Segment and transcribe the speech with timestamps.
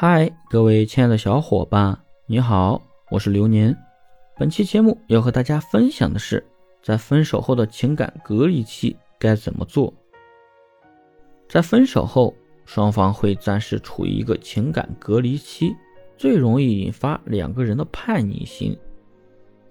[0.00, 3.76] 嗨，各位亲爱的小伙伴，你好，我是流年。
[4.38, 6.46] 本期节目要和大家分享的是，
[6.80, 9.92] 在分手后的情感隔离期该怎么做。
[11.48, 12.32] 在分手后，
[12.64, 15.74] 双方会暂时处于一个情感隔离期，
[16.16, 18.78] 最容易引发两个人的叛逆心。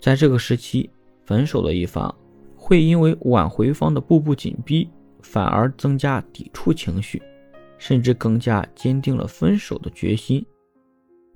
[0.00, 0.90] 在这个时期，
[1.24, 2.12] 分手的一方
[2.56, 4.90] 会因为挽回方的步步紧逼，
[5.22, 7.22] 反而增加抵触情绪。
[7.78, 10.44] 甚至更加坚定了分手的决心。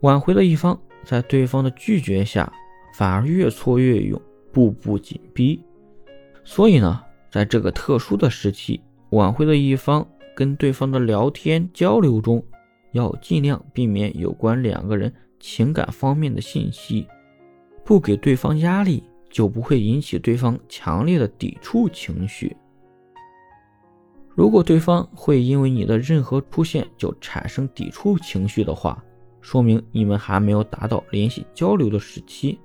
[0.00, 2.52] 挽回的一方在对方的拒绝下，
[2.94, 4.20] 反而越挫越勇，
[4.52, 5.62] 步步紧逼。
[6.44, 12.44] 所以呢，在这个特殊的时期，挽回的一方跟对方的聊天交流中，
[12.92, 17.06] 要尽量避免有关两个人情感方面的信息，
[17.84, 22.54] 不给对方压力，就不会引起对方强烈的抵触情绪。
[24.36, 29.02] 如果对方会因为你的任何出现就产生抵触情绪的话，
[29.40, 32.60] 说明你们还没有达到联系交流的时期，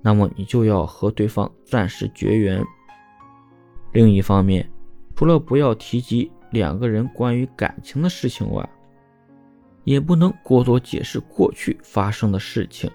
[0.00, 2.64] 那么你就要和对方暂时绝缘。
[3.92, 4.66] 另一方面，
[5.14, 8.66] 除了不要提及两个人关于感情的事情外，
[9.84, 12.90] 也不能过多解释过去发生的事情。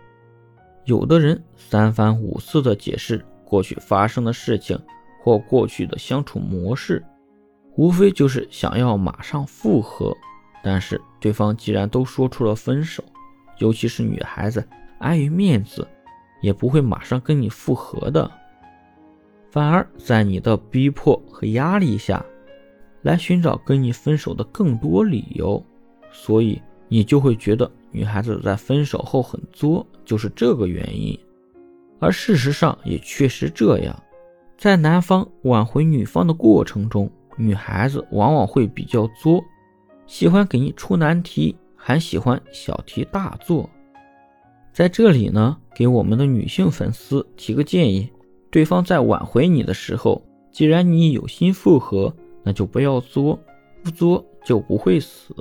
[0.86, 4.76] 有的人三番五次的解释过去发生的事情
[5.22, 7.06] 或过去的相处模式。
[7.78, 10.12] 无非就是想要马上复合，
[10.64, 13.04] 但是对方既然都说出了分手，
[13.60, 15.88] 尤其是女孩子碍于面子，
[16.42, 18.30] 也不会马上跟你复合的，
[19.52, 22.26] 反而在你的逼迫和压力下，
[23.04, 25.64] 来寻找跟你分手的更多理由，
[26.12, 31.18] 所以你就会觉得女孩子在分手后很作，就是这个原因。
[32.00, 33.96] 而事实上也确实这样，
[34.58, 37.08] 在男方挽回女方的过程中。
[37.38, 39.44] 女孩子往往会比较作，
[40.06, 43.70] 喜欢给你出难题，还喜欢小题大做。
[44.74, 48.12] 在这里呢，给我们的女性粉丝提个建议：
[48.52, 50.22] 对方在挽回你的时候，
[50.52, 53.40] 既然你有心复合，那就不要作，
[53.84, 55.34] 不作就不会死。